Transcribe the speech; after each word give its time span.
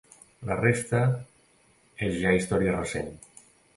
La 0.51 0.55
resta 0.61 1.01
és 2.07 2.17
ja 2.23 2.33
història 2.39 2.77
recent. 2.81 3.13